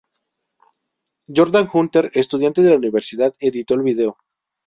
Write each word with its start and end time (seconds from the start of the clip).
Jordan 1.27 1.67
Hunter, 1.71 2.09
estudiante 2.15 2.63
de 2.63 2.71
la 2.71 2.75
universidad, 2.77 3.35
editó 3.39 3.75
el 3.75 3.83
vídeo. 3.83 4.17